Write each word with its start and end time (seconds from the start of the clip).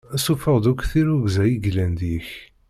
Sṣufeɣ-d 0.19 0.65
akk 0.71 0.81
tirrugza 0.91 1.43
i 1.47 1.53
yellan 1.63 1.91
deg-k. 1.99 2.29